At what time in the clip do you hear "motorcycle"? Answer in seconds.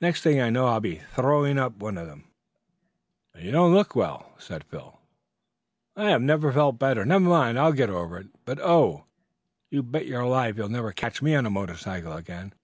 11.50-12.12